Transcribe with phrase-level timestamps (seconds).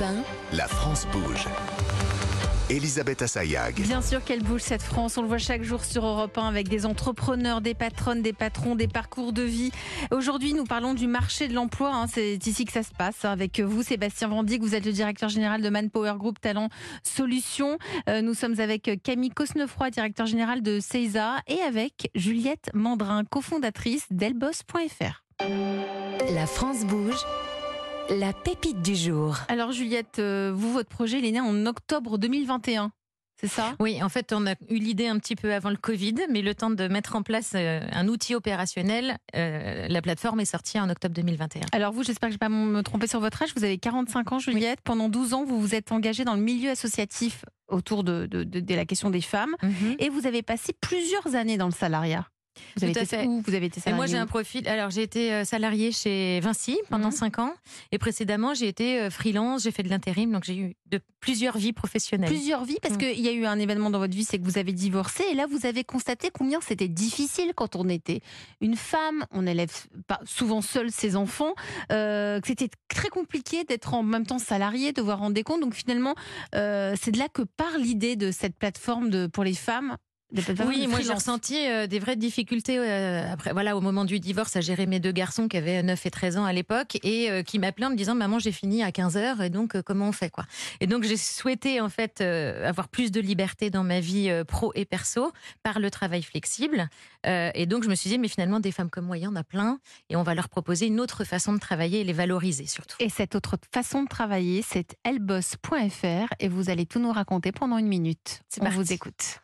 [0.00, 0.14] Europe
[0.52, 1.46] 1, La France bouge.
[2.70, 3.80] Elisabeth Assayag.
[3.80, 6.68] Bien sûr qu'elle bouge cette France, on le voit chaque jour sur Europe 1 avec
[6.68, 9.70] des entrepreneurs, des patronnes, des patrons, des parcours de vie.
[10.10, 12.06] Aujourd'hui, nous parlons du marché de l'emploi, hein.
[12.06, 13.24] c'est ici que ça se passe.
[13.24, 13.30] hein.
[13.30, 16.68] Avec vous, Sébastien Vendic, vous êtes le directeur général de Manpower Group Talent
[17.02, 17.78] Solutions.
[18.08, 24.06] Euh, nous sommes avec Camille Cosnefroy, directeur général de CESA, et avec Juliette Mandrin, cofondatrice
[24.10, 25.22] d'Elboss.fr.
[25.40, 27.24] la France bouge,
[28.10, 29.36] la pépite du jour.
[29.48, 32.90] Alors Juliette, euh, vous, votre projet, il est né en octobre 2021,
[33.40, 33.74] c'est ça?
[33.78, 36.54] Oui, en fait, on a eu l'idée un petit peu avant le Covid, mais le
[36.54, 40.88] temps de mettre en place euh, un outil opérationnel, euh, la plateforme est sortie en
[40.90, 41.62] octobre 2021.
[41.72, 43.50] Alors vous, j'espère que je ne vais pas me tromper sur votre âge.
[43.54, 44.80] Vous avez 45 ans, Juliette.
[44.82, 48.60] Pendant 12 ans, vous vous êtes engagée dans le milieu associatif autour de, de- de-
[48.60, 49.54] de la question des femmes.
[50.00, 52.26] Et vous avez passé plusieurs années dans le salariat.
[52.76, 53.26] Vous avez Tout à été fait.
[53.26, 53.42] où?
[53.46, 54.66] Vous avez été Et salariée moi, j'ai un profil.
[54.68, 57.12] Alors, j'ai été euh, salariée chez Vinci pendant Mhm.
[57.12, 57.54] 5 ans.
[57.92, 60.32] Et précédemment, j'ai été euh, freelance, j'ai fait de l'intérim.
[60.32, 62.28] Donc, j'ai eu de plusieurs vies professionnelles.
[62.30, 62.98] Plusieurs vies, parce Mm.
[62.98, 65.24] qu'il y a eu un événement dans votre vie, c'est que vous avez divorcé.
[65.30, 68.20] Et là, vous avez constaté combien c'était difficile quand on était
[68.60, 69.24] une femme.
[69.32, 69.72] On élève
[70.06, 71.54] pas souvent seul ses enfants.
[71.92, 75.60] euh, que c'était très compliqué d'être en même temps salarié, de devoir rendre des comptes.
[75.60, 76.14] Donc finalement,
[76.54, 79.96] euh, c'est de là que part l'idée de cette plateforme de, pour les femmes.
[80.66, 84.56] Oui, moi j'ai ressenti euh, des vraies difficultés euh, après voilà au moment du divorce
[84.56, 87.42] à gérer mes deux garçons qui avaient 9 et 13 ans à l'époque et euh,
[87.42, 90.12] qui m'appelaient en me disant maman j'ai fini à 15 heures et donc comment on
[90.12, 90.44] fait quoi?
[90.80, 94.84] Et donc j'ai souhaité en fait avoir plus de liberté dans ma vie pro et
[94.84, 96.88] perso par le travail flexible
[97.24, 99.36] et donc je me suis dit mais finalement des femmes comme moi il y en
[99.36, 99.78] a plein
[100.10, 102.96] et on va leur proposer une autre façon de travailler et les valoriser surtout.
[103.00, 107.78] Et cette autre façon de travailler, c'est elboss.fr et vous allez tout nous raconter pendant
[107.78, 108.42] une minute.
[108.58, 108.76] On parti.
[108.76, 109.40] vous écoute.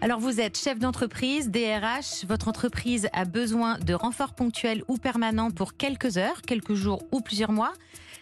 [0.00, 5.50] Alors vous êtes chef d'entreprise, DRH, votre entreprise a besoin de renforts ponctuels ou permanents
[5.50, 7.72] pour quelques heures, quelques jours ou plusieurs mois.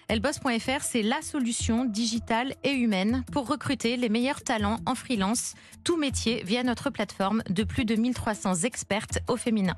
[0.08, 5.54] Elboss.fr, c'est la solution digitale et humaine pour recruter les meilleurs talents en freelance,
[5.84, 9.76] tout métier, via notre plateforme de plus de 1300 expertes au féminin.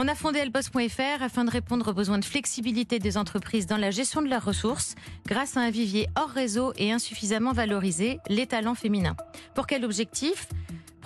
[0.00, 3.90] On a fondé Elboss.fr afin de répondre aux besoins de flexibilité des entreprises dans la
[3.90, 4.94] gestion de leurs ressources,
[5.26, 9.16] grâce à un vivier hors réseau et insuffisamment valorisé, les talents féminins.
[9.56, 10.46] Pour quel objectif?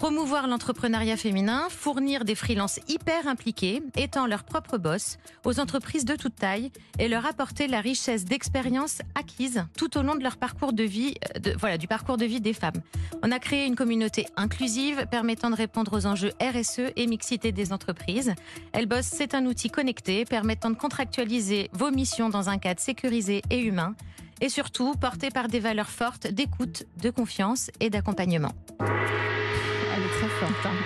[0.03, 6.17] Promouvoir l'entrepreneuriat féminin, fournir des freelances hyper impliqués, étant leur propre boss, aux entreprises de
[6.17, 10.73] toute taille et leur apporter la richesse d'expériences acquises tout au long de leur parcours
[10.73, 11.15] de vie,
[11.63, 12.83] euh, du parcours de vie des femmes.
[13.23, 17.73] On a créé une communauté inclusive permettant de répondre aux enjeux RSE et mixité des
[17.73, 18.35] entreprises.
[18.73, 23.61] Elboss, c'est un outil connecté permettant de contractualiser vos missions dans un cadre sécurisé et
[23.61, 23.95] humain
[24.41, 28.53] et surtout porté par des valeurs fortes d'écoute, de confiance et d'accompagnement.
[29.95, 30.31] Elle est très forte.
[30.31, 30.32] hein.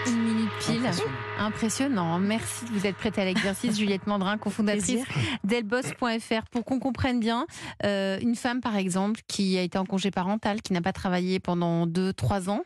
[0.07, 0.91] Une minute pile.
[1.39, 2.19] Impressionnant.
[2.19, 2.65] Merci.
[2.73, 5.03] Vous êtes prête à l'exercice, Juliette Mandrin, cofondatrice
[5.45, 6.47] d'Elboss.fr.
[6.51, 7.47] Pour qu'on comprenne bien,
[7.85, 11.41] euh, une femme, par exemple, qui a été en congé parental, qui n'a pas travaillé
[11.41, 12.65] pendant 2-3 ans,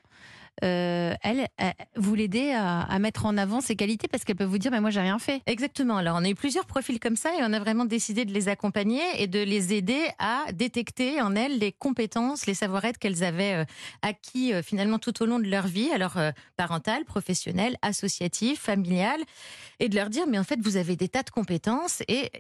[0.65, 4.45] euh, elle, elle- vous l'aidez à, à mettre en avant ses qualités parce qu'elle peut
[4.45, 5.43] vous dire, mais moi, j'ai rien fait.
[5.47, 5.97] Exactement.
[5.97, 8.49] Alors, on a eu plusieurs profils comme ça et on a vraiment décidé de les
[8.49, 13.55] accompagner et de les aider à détecter en elles les compétences, les savoir-être qu'elles avaient
[13.55, 13.65] euh,
[14.03, 19.21] acquis euh, finalement tout au long de leur vie, alors euh, parentale, professionnelle, associative, familiale,
[19.79, 22.31] et de leur dire, mais en fait, vous avez des tas de compétences et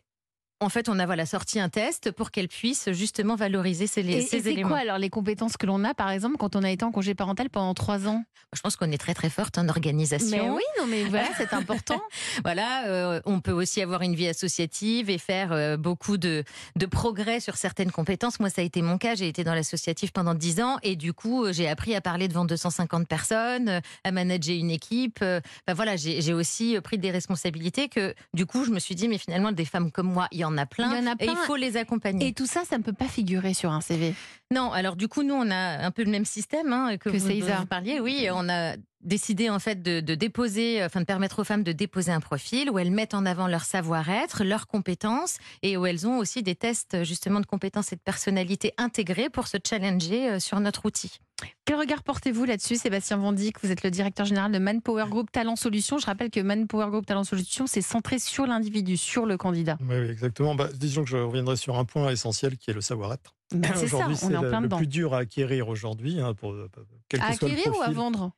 [0.60, 4.18] en fait, on a voilà sorti un test pour qu'elles puissent justement valoriser ces, Et,
[4.18, 4.68] et c'est éléments.
[4.68, 7.14] quoi alors les compétences que l'on a, par exemple, quand on a été en congé
[7.14, 8.24] parental pendant 3 ans?
[8.52, 10.28] Je pense qu'on est très très forte en organisation.
[10.44, 12.00] Mais oui, non, mais voilà, c'est important.
[12.44, 16.44] Voilà, euh, on peut aussi avoir une vie associative et faire euh, beaucoup de,
[16.76, 18.40] de progrès sur certaines compétences.
[18.40, 19.14] Moi, ça a été mon cas.
[19.14, 22.28] J'ai été dans l'associatif pendant 10 ans et du coup, euh, j'ai appris à parler
[22.28, 25.20] devant 250 personnes, à manager une équipe.
[25.22, 29.18] Enfin, voilà, j'ai aussi pris des responsabilités que du coup, je me suis dit, mais
[29.18, 31.24] finalement, des femmes comme moi, il y en a plein, Il y en a et
[31.26, 31.36] il plein.
[31.44, 32.28] faut les accompagner.
[32.28, 34.14] Et tout ça, ça ne peut pas figurer sur un CV.
[34.52, 37.16] Non, alors du coup, nous, on a un peu le même système hein, que, Que
[37.16, 37.48] vous, César.
[37.56, 38.00] dont vous parliez.
[38.00, 41.62] Oui, on a décidé en fait de, de déposer, euh, enfin de permettre aux femmes
[41.62, 45.86] de déposer un profil où elles mettent en avant leur savoir-être, leurs compétences et où
[45.86, 50.30] elles ont aussi des tests justement de compétences et de personnalité intégrés pour se challenger
[50.30, 51.18] euh, sur notre outil.
[51.64, 55.56] Quel regard portez-vous là-dessus, Sébastien Vendic Vous êtes le directeur général de Manpower Group Talent
[55.56, 55.96] Solutions?
[55.96, 59.78] Je rappelle que Manpower Group Talent Solutions, c'est centré sur l'individu, sur le candidat.
[59.80, 60.54] Oui, oui, exactement.
[60.54, 63.34] Bah, disons que je reviendrai sur un point essentiel qui est le savoir-être.
[63.54, 64.76] Bah, c'est ça, Aujourd'hui, on c'est est en le, plein le dedans.
[64.76, 66.68] plus dur à acquérir aujourd'hui, hein, pour euh,
[67.08, 68.32] que À soit le acquérir ou à vendre?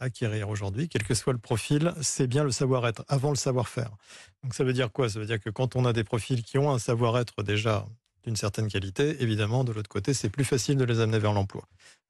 [0.00, 3.90] Acquérir aujourd'hui, quel que soit le profil, c'est bien le savoir-être avant le savoir-faire.
[4.42, 5.08] Donc ça veut dire quoi?
[5.08, 7.86] Ça veut dire que quand on a des profils qui ont un savoir-être déjà
[8.28, 11.62] d'une certaine qualité, évidemment, de l'autre côté, c'est plus facile de les amener vers l'emploi.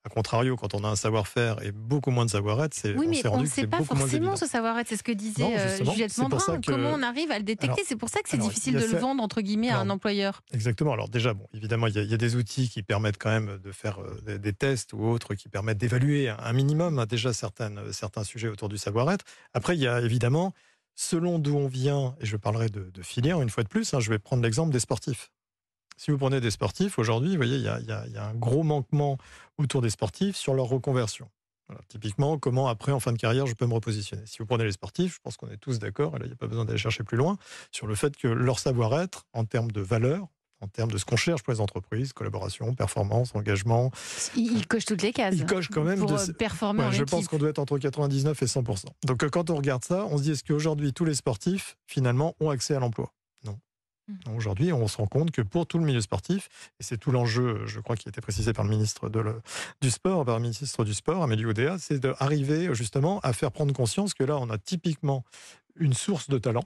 [0.05, 3.25] A contrario, quand on a un savoir-faire et beaucoup moins de savoir-être, c'est oui, mais
[3.29, 4.89] on ne sait pas forcément ce savoir-être.
[4.89, 6.61] C'est ce que disait euh, Juliette Mandrin.
[6.65, 9.23] Comment on arrive à le détecter C'est pour ça que c'est difficile de le vendre
[9.23, 10.43] entre guillemets à un employeur.
[10.53, 10.93] Exactement.
[10.93, 14.01] Alors déjà, bon, évidemment, il y, a des outils qui permettent quand même de faire
[14.01, 18.49] euh, des, tests ou autres qui permettent d'évaluer un minimum hein, déjà certaines, certains sujets
[18.49, 19.25] autour du savoir-être.
[19.55, 20.53] Après, il y a évidemment
[20.95, 24.01] selon d'où on vient, et je parlerai de, de filière une fois de plus, hein,
[24.01, 25.31] je vais prendre l'exemple des sportifs.
[25.99, 29.19] Si vous prenez des sportifs, aujourd'hui, vous voyez, il y, a, un gros manquement
[29.59, 31.29] autour des sportifs sur leur reconversion.
[31.89, 34.23] typiquement, comment après, en fin de carrière, je peux me repositionner.
[34.25, 36.35] Si vous prenez les sportifs, je pense qu'on est tous d'accord, et là, il n'y
[36.35, 37.37] a pas besoin d'aller chercher plus loin,
[37.73, 40.29] sur le fait que leur savoir-être, en termes de valeur,
[40.61, 43.91] en termes de ce qu'on cherche pour les entreprises, collaboration, performance, engagement.
[44.37, 45.35] Il, coche toutes les cases.
[45.37, 45.99] Il coche quand même.
[45.99, 48.63] Pour euh, performer Je pense qu'on doit être entre 99 et 100
[49.05, 52.37] Donc euh, quand on regarde ça, on se dit est-ce qu'aujourd'hui tous les sportifs finalement
[52.41, 53.13] ont accès à l'emploi?
[54.35, 56.49] Aujourd'hui, on se rend compte que pour tout le milieu sportif,
[56.81, 59.11] et c'est tout l'enjeu, je crois, qui a été précisé par le ministre
[59.81, 63.73] du Sport, par le ministre du Sport, Amélie Oudéa, c'est d'arriver justement à faire prendre
[63.75, 65.25] conscience que là, on a typiquement
[65.77, 66.65] une source de talent.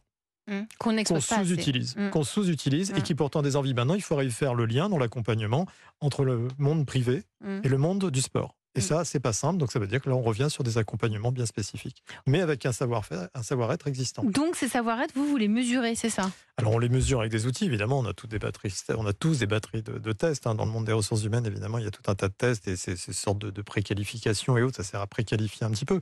[0.48, 0.62] Mmh.
[0.78, 2.10] Qu'on sous-utilise, mmh.
[2.10, 3.74] qu'on sous-utilise et qui pourtant des envies.
[3.74, 5.66] Maintenant, il faut arriver à faire le lien dans l'accompagnement
[6.00, 7.22] entre le monde privé
[7.62, 8.56] et le monde du sport.
[8.74, 8.82] Et mm.
[8.82, 9.58] ça, c'est pas simple.
[9.58, 12.64] Donc, ça veut dire que là, on revient sur des accompagnements bien spécifiques, mais avec
[12.66, 14.22] un savoir-faire, un savoir-être existant.
[14.24, 16.30] Donc, ces savoir-être, vous, vous les mesurez, c'est ça?
[16.56, 17.64] Alors, on les mesure avec des outils.
[17.64, 20.46] Évidemment, on a tous des batteries, on a tous des batteries de, tests.
[20.46, 20.54] Hein.
[20.54, 22.69] Dans le monde des ressources humaines, évidemment, il y a tout un tas de tests
[22.69, 24.76] et ces, sortes de, de préqualification et autres.
[24.76, 26.00] Ça sert à préqualifier un petit peu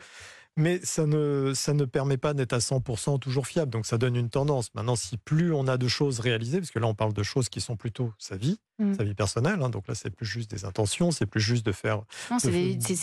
[0.60, 3.70] mais ça ne, ça ne permet pas d'être à 100% toujours fiable.
[3.72, 4.72] Donc ça donne une tendance.
[4.74, 7.48] Maintenant, si plus on a de choses réalisées, parce que là on parle de choses
[7.48, 8.94] qui sont plutôt sa vie, mm.
[8.94, 11.72] sa vie personnelle, hein, donc là c'est plus juste des intentions, c'est plus juste de
[11.72, 12.02] faire.
[12.30, 12.50] Non, c'est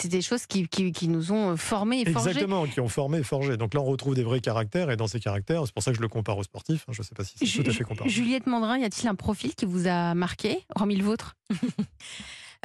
[0.07, 2.29] des, choses qui, qui, nous ont formés et forgés.
[2.29, 3.57] Exactement, qui ont formé et forgé.
[3.57, 5.97] Donc là on retrouve des vrais caractères, et dans ces caractères, c'est pour ça que
[5.97, 6.85] je le compare aux sportifs.
[6.87, 8.09] Hein, je ne sais pas si c'est tout à fait comparable.
[8.09, 11.35] Juliette Mandrin, y a-t-il un profil qui vous a marqué, hormis le vôtre?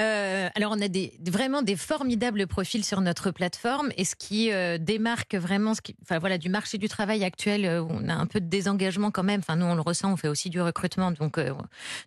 [0.01, 0.89] Euh, alors, on a
[1.31, 3.91] vraiment des formidables profils sur notre plateforme.
[3.97, 5.73] Et ce qui euh, démarque vraiment,
[6.03, 9.23] enfin, voilà, du marché du travail actuel, euh, on a un peu de désengagement quand
[9.23, 9.41] même.
[9.41, 11.39] Enfin, nous, on le ressent, on fait aussi du recrutement, donc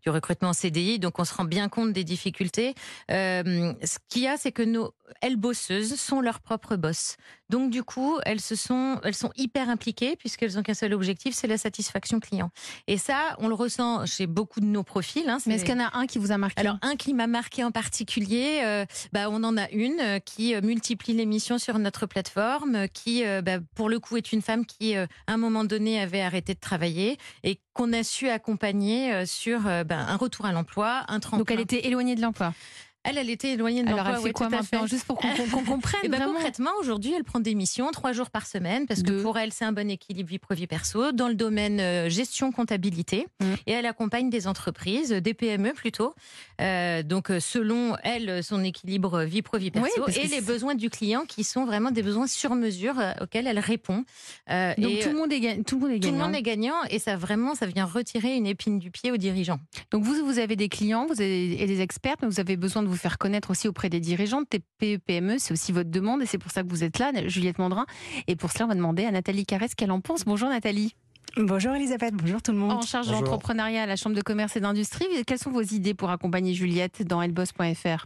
[0.03, 0.99] du recrutement CDI.
[0.99, 2.75] Donc, on se rend bien compte des difficultés.
[3.09, 7.17] ce qu'il y a, c'est que nos elles bosseuses sont leurs propres boss.
[7.49, 11.35] Donc du coup, elles se sont, elles sont hyper impliquées puisqu'elles ont qu'un seul objectif,
[11.35, 12.49] c'est la satisfaction client.
[12.87, 15.29] Et ça, on le ressent chez beaucoup de nos profils.
[15.29, 17.13] Hein, Mais est-ce qu'il y en a un qui vous a marqué Alors un qui
[17.13, 21.25] m'a marqué en particulier, euh, bah, on en a une euh, qui euh, multiplie les
[21.25, 25.37] missions sur notre plateforme, qui bah, pour le coup est une femme qui à un
[25.37, 30.45] moment donné avait arrêté de travailler et qu'on a su accompagner sur bah, un retour
[30.45, 31.39] à l'emploi, un tremplin.
[31.39, 32.53] Donc elle était éloignée de l'emploi.
[33.05, 34.05] Elle, elle était éloignée de l'emploi.
[34.05, 35.29] Alors, elle fait quoi maintenant Juste pour qu'on
[35.65, 36.01] comprenne.
[36.03, 39.21] Et eh ben, concrètement, aujourd'hui, elle prend des missions trois jours par semaine parce que
[39.21, 43.27] pour elle, c'est un bon équilibre vie pro-vie perso dans le domaine euh, gestion comptabilité.
[43.39, 43.45] Mm.
[43.67, 46.15] Et elle accompagne des entreprises, des PME plutôt.
[46.61, 51.25] Euh, donc, euh, selon elle, son équilibre vie pro-vie perso et les besoins du client
[51.27, 54.03] qui sont vraiment des besoins sur mesure auxquels elle répond.
[54.47, 55.99] donc, et, tout, le monde est tout le monde est gagnant.
[55.99, 59.11] Tout le monde est gagnant et ça vraiment, ça vient retirer une épine du pied
[59.11, 59.59] aux dirigeants.
[59.91, 62.81] Donc, vous, vous avez des clients, vous avez et des experts, mais vous avez besoin
[62.81, 65.37] de vous faire connaître aussi auprès des dirigeants de TPE, PME.
[65.37, 67.85] C'est aussi votre demande et c'est pour ça que vous êtes là, Juliette Mandrin.
[68.27, 70.25] Et pour cela, on va demander à Nathalie Carrès ce qu'elle en pense.
[70.25, 70.95] Bonjour Nathalie.
[71.37, 72.71] Bonjour Elisabeth, bonjour tout le monde.
[72.71, 75.93] En charge de l'entrepreneuriat à la Chambre de commerce et d'industrie, quelles sont vos idées
[75.93, 78.05] pour accompagner Juliette dans elboss.fr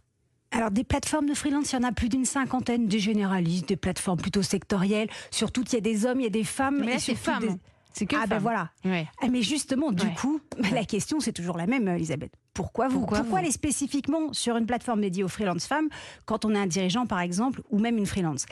[0.52, 3.76] alors des plateformes de freelance, il y en a plus d'une cinquantaine, des généralistes, des
[3.76, 5.08] plateformes plutôt sectorielles.
[5.30, 6.82] Surtout il y a des hommes, il y a des femmes.
[6.84, 7.60] Mais c'est femmes.
[7.94, 8.72] C'est que ah ben voilà.
[8.84, 10.40] Ah, mais justement, du coup,
[10.72, 12.32] la question c'est toujours la même, Elisabeth.
[12.60, 15.88] Pourquoi vous Pourquoi, aller spécifiquement sur une plateforme dédiée aux freelance femmes
[16.26, 18.46] quand on est un dirigeant par exemple ou même une freelance?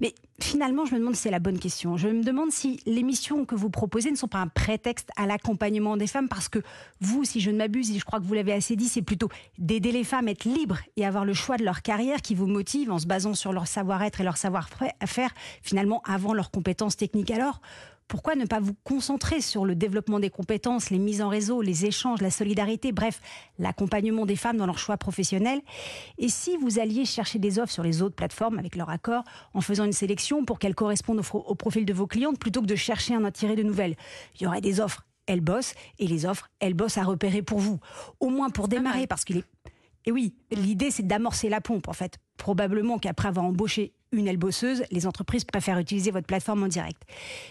[0.00, 1.96] Mais finalement, je me demande si c'est la bonne question.
[1.96, 5.26] Je me demande si les missions que vous proposez ne sont pas un prétexte à
[5.26, 6.60] l'accompagnement des femmes parce que
[7.00, 9.28] vous, si je ne m'abuse, et je crois que vous l'avez assez dit, c'est plutôt
[9.58, 12.46] d'aider les femmes à être libres et avoir le choix de leur carrière qui vous
[12.46, 17.32] motive en se basant sur leur savoir-être et leur savoir-faire finalement avant leurs compétences techniques.
[17.32, 17.60] Alors,
[18.08, 21.84] pourquoi ne pas vous concentrer sur le développement des compétences, les mises en réseau, les
[21.84, 23.20] échanges, la solidarité, bref,
[23.58, 25.60] l'accompagnement des femmes dans leur choix professionnel?
[26.16, 29.60] Et si vous alliez chercher des offres sur les autres plateformes avec leur accord, en
[29.60, 33.14] faisant une sélection pour qu'elles correspondent au, profil de vos clientes, plutôt que de chercher
[33.14, 33.94] à en tirer de nouvelles?
[34.36, 37.58] Il y aurait des offres elles bossent et les offres, elles bossent à repérer pour
[37.58, 37.78] vous.
[38.18, 39.44] Au moins pour démarrer, parce qu'il est.
[40.06, 42.18] Et oui, l'idée c'est d'amorcer la pompe en fait.
[42.38, 47.02] Probablement qu'après avoir embauché une aile bosseuse, les entreprises préfèrent utiliser votre plateforme en direct.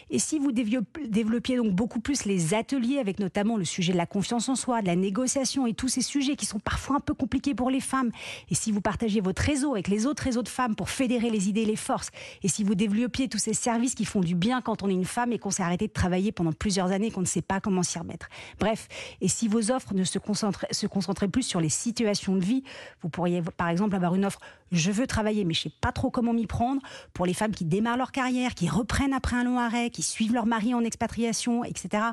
[0.09, 4.07] Et si vous développiez donc beaucoup plus les ateliers avec notamment le sujet de la
[4.07, 7.13] confiance en soi, de la négociation et tous ces sujets qui sont parfois un peu
[7.13, 8.09] compliqués pour les femmes,
[8.49, 11.47] et si vous partagez votre réseau avec les autres réseaux de femmes pour fédérer les
[11.47, 12.09] idées et les forces,
[12.41, 15.05] et si vous développiez tous ces services qui font du bien quand on est une
[15.05, 17.83] femme et qu'on s'est arrêté de travailler pendant plusieurs années, qu'on ne sait pas comment
[17.83, 18.29] s'y remettre.
[18.59, 18.87] Bref,
[19.21, 22.63] et si vos offres ne se concentraient, se concentraient plus sur les situations de vie,
[23.03, 24.39] vous pourriez par exemple avoir une offre
[24.77, 26.81] je veux travailler mais je sais pas trop comment m'y prendre
[27.13, 30.33] pour les femmes qui démarrent leur carrière, qui reprennent après un long arrêt, qui suivent
[30.33, 32.03] leur mari en expatriation, etc.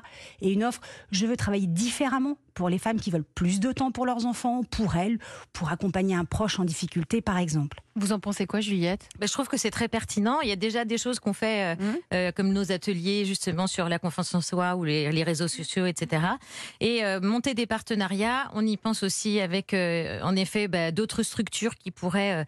[0.40, 0.80] Et une offre
[1.10, 4.62] je veux travailler différemment pour les femmes qui veulent plus de temps pour leurs enfants,
[4.70, 5.18] pour elles,
[5.52, 7.80] pour accompagner un proche en difficulté par exemple.
[7.96, 9.08] Vous en pensez quoi Juliette?
[9.18, 10.40] Ben, Je trouve que c'est très pertinent.
[10.40, 11.96] Il y a déjà des choses qu'on fait euh, mmh.
[12.12, 16.22] euh, comme nos ateliers justement sur la confiance en soi ou les, réseaux sociaux, etc.
[16.80, 21.74] Et euh, monter des partenariats, on y pense aussi avec en effet bah, d'autres structures
[21.76, 22.46] qui pourraient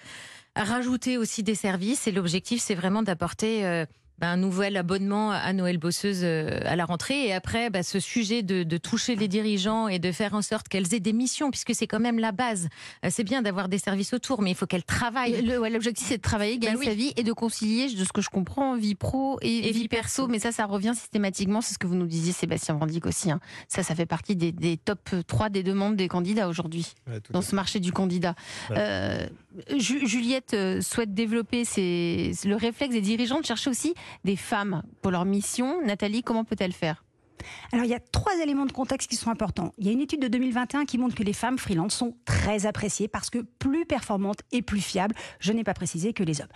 [0.55, 2.07] rajouter aussi des services.
[2.07, 3.87] Et l'objectif c'est vraiment d'apporter
[4.19, 7.27] bah, un nouvel abonnement à Noël Bosseuse euh, à la rentrée.
[7.27, 10.69] Et après, bah, ce sujet de, de, toucher les dirigeants et de faire en sorte
[10.69, 12.69] qu'elles aient des missions, puisque c'est quand même la base.
[13.05, 15.43] Euh, c'est bien d'avoir des services autour, mais il faut qu'elles travaillent.
[15.43, 18.31] L'objectif, c'est de travailler, gagner bah sa vie et de concilier, de ce que je
[18.31, 20.29] comprends, vie pro et, vie, perso.
[20.29, 21.61] Mais ça, ça revient systématiquement.
[21.61, 23.31] C'est ce que vous nous disiez, Sébastien Vandic aussi.
[23.31, 23.41] Hein.
[23.69, 26.95] Ça, ça fait partie des, des, top 3 des demandes des candidats aujourd'hui,
[27.31, 28.35] dans ce marché du candidat.
[28.71, 29.27] Euh,
[29.77, 33.95] Juliette souhaite développer le réflexe des dirigeants de chercher aussi
[34.25, 35.83] des femmes pour leur mission.
[35.85, 37.06] Nathalie, comment peut-elle faire?
[37.73, 39.73] Alors, il y a trois éléments de contexte qui sont importants.
[39.79, 42.67] Il y a une étude de 2021 qui montre que les femmes freelance sont très
[42.67, 46.49] appréciées parce que plus performantes et plus fiables, je n'ai pas précisé que les hommes.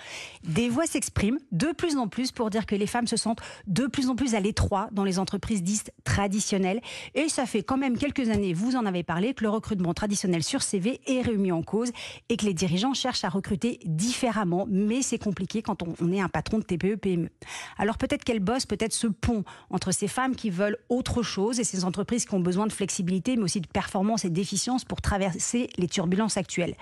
[0.44, 3.86] Des voix s'expriment de plus en plus pour dire que les femmes se sentent de
[3.86, 6.80] plus en plus à l'étroit dans les entreprises dites traditionnelles.
[7.14, 10.42] Et ça fait quand même quelques années, vous en avez parlé, que le recrutement traditionnel
[10.42, 11.90] sur CV est remis en cause
[12.28, 14.66] et que les dirigeants cherchent à recruter différemment.
[14.68, 17.26] Mais c'est compliqué quand on est un patron de TPE-PME.
[17.26, 17.30] E.
[17.78, 21.64] Alors peut-être qu'elle bosse peut-être ce pont entre ces femmes qui veulent autre chose et
[21.64, 25.68] ces entreprises qui ont besoin de flexibilité, mais aussi de performance et d'efficience pour traverser
[25.76, 26.74] les turbulences actuelles.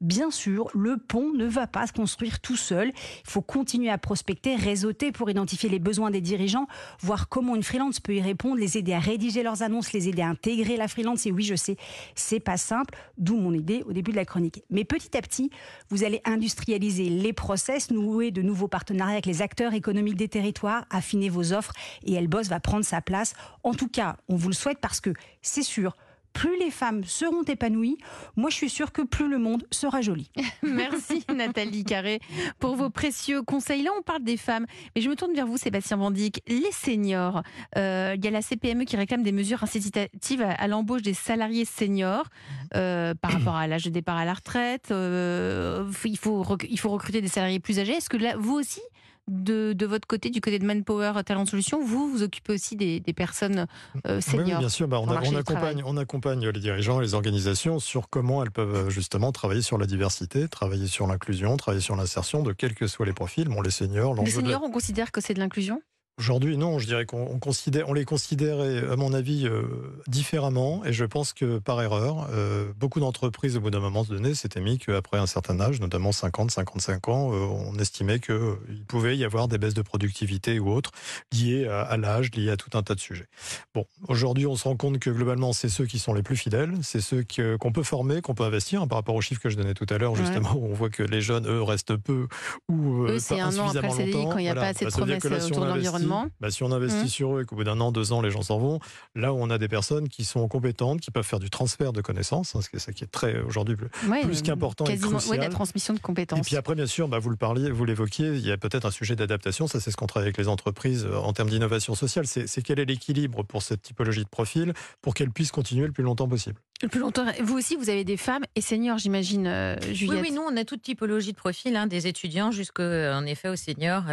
[0.00, 2.88] Bien sûr, le pont ne va pas se construire tout seul.
[2.88, 6.66] Il faut continuer à prospecter, réseauter pour identifier les besoins des dirigeants,
[7.00, 10.22] voir comment une freelance peut y répondre, les aider à rédiger leurs annonces, les aider
[10.22, 11.26] à intégrer la freelance.
[11.26, 11.76] Et oui, je sais,
[12.14, 14.62] c'est pas simple, d'où mon idée au début de la chronique.
[14.70, 15.50] Mais petit à petit,
[15.90, 20.86] vous allez industrialiser les process, nouer de nouveaux partenariats avec les acteurs économiques des territoires,
[20.90, 21.72] affiner vos offres
[22.04, 25.10] et Elboss va prendre sa place en tout cas, on vous le souhaite parce que
[25.42, 25.96] c'est sûr,
[26.34, 27.96] plus les femmes seront épanouies,
[28.36, 30.30] moi je suis sûre que plus le monde sera joli.
[30.62, 32.20] Merci Nathalie Carré
[32.58, 33.82] pour vos précieux conseils.
[33.82, 36.42] Là on parle des femmes, mais je me tourne vers vous Sébastien Vandic.
[36.48, 37.42] Les seniors,
[37.78, 41.64] euh, il y a la CPME qui réclame des mesures incitatives à, l'embauche des salariés
[41.64, 42.26] seniors
[42.74, 44.90] euh, par rapport à l'âge de départ à la retraite.
[44.90, 47.92] Euh, il, faut, il faut recruter des salariés plus âgés.
[47.92, 48.82] Est-ce que là, vous aussi,
[49.28, 53.66] de, votre côté, du côté de Manpower Talent Solutions, vous vous occupez aussi des, personnes
[54.06, 54.46] euh, seniors.
[54.46, 54.88] Oui, bien sûr.
[54.88, 58.90] Bah, on, accompagne, on, accompagne, les dirigeants et les organisations sur comment elles peuvent euh,
[58.90, 63.06] justement travailler sur la diversité, travailler sur l'inclusion, travailler sur l'insertion de quels que soient
[63.06, 63.48] les profils.
[63.48, 65.82] Bon, les seniors, les seniors, on considère que c'est de l'inclusion?
[66.16, 69.64] Aujourd'hui, non, je dirais qu'on considère, on les considérait, à mon avis, euh,
[70.06, 70.84] différemment.
[70.84, 74.60] Et je pense que par erreur, euh, beaucoup d'entreprises, au bout d'un moment donné, s'étaient
[74.60, 79.24] mis qu'après un certain âge, notamment 50, 55 ans, euh, on estimait qu'il pouvait y
[79.24, 80.92] avoir des baisses de productivité ou autres
[81.32, 83.26] liées à, l'âge, liées à tout un tas de sujets.
[83.74, 86.74] Bon, aujourd'hui, on se rend compte que globalement, c'est ceux qui sont les plus fidèles,
[86.82, 87.24] c'est ceux
[87.58, 89.86] qu'on peut former, qu'on peut investir, hein, par rapport aux chiffres que je donnais tout
[89.90, 92.28] à l'heure, justement, où on voit que les jeunes, eux, restent peu
[92.68, 94.90] ou eux, c'est un an après le CDI, quand il n'y a pas assez de
[94.90, 96.03] bah, promesses autour de l'environnement.
[96.40, 97.08] Bah, si on investit mmh.
[97.08, 98.80] sur eux et qu'au bout d'un an, deux ans, les gens s'en vont,
[99.14, 102.00] là où on a des personnes qui sont compétentes, qui peuvent faire du transfert de
[102.00, 105.40] connaissances, hein, ce qui est ça qui est très aujourd'hui plus, qu'important et crucial.
[105.40, 106.38] la transmission de compétences.
[106.38, 108.84] Et puis après, bien sûr, bah, vous le parliez, vous l'évoquiez, il y a peut-être
[108.84, 109.66] un sujet d'adaptation.
[109.66, 112.26] Ça, c'est ce qu'on travaille avec les entreprises euh, en termes d'innovation sociale.
[112.26, 116.04] C'est quel est l'équilibre pour cette typologie de profil pour qu'elle puisse continuer le plus
[116.04, 116.56] longtemps possible?
[116.82, 117.24] Le plus longtemps.
[117.42, 120.22] Vous aussi, vous avez des femmes et seniors, j'imagine, euh, Juliette.
[120.22, 123.48] Oui, oui, nous, on a toute typologie de profil, hein, des étudiants jusqu'en euh, effet
[123.48, 124.04] aux seniors.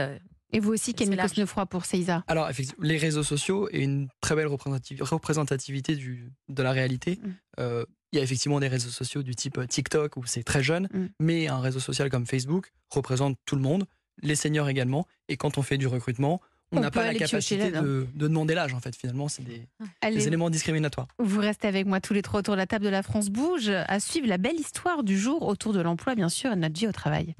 [0.51, 4.35] Et vous aussi, Camille Cosnefroy pour Seiza Alors, effectivement, les réseaux sociaux et une très
[4.35, 7.19] belle représentativité du, de la réalité.
[7.21, 7.29] Mm.
[7.59, 10.61] Euh, il y a effectivement des réseaux sociaux du type euh, TikTok où c'est très
[10.61, 11.05] jeune, mm.
[11.19, 13.85] mais un réseau social comme Facebook représente tout le monde,
[14.21, 15.07] les seniors également.
[15.29, 16.41] Et quand on fait du recrutement,
[16.73, 19.27] on n'a pas la capacité de, demander l'âge, en fait, finalement.
[19.27, 19.67] C'est des,
[20.01, 20.09] ah.
[20.09, 21.07] des, éléments discriminatoires.
[21.19, 23.69] Vous restez avec moi tous les trois autour de la table de la France Bouge
[23.69, 26.79] à suivre la belle histoire du jour autour de l'emploi, bien sûr, et de notre
[26.79, 27.35] vie au travail.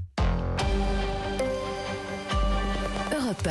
[3.32, 3.44] Europe